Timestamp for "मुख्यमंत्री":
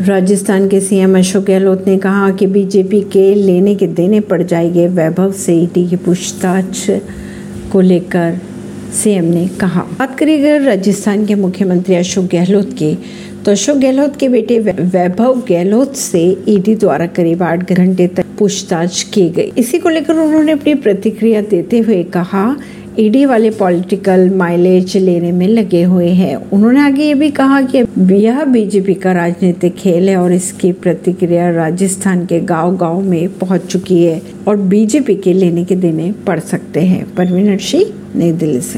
11.34-11.94